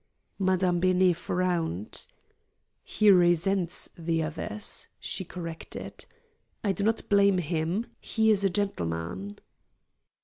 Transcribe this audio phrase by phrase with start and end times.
[0.39, 2.07] Madame Benet frowned.
[2.83, 6.07] "He resents the others," she corrected.
[6.63, 7.85] "I do not blame him.
[7.99, 9.37] He is a gentleman!"